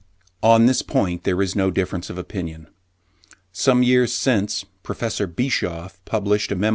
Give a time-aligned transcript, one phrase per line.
[0.41, 2.65] On this point there is no difference of opinion.
[3.51, 6.69] Some years since, Professor Bischoff published a memoir (70.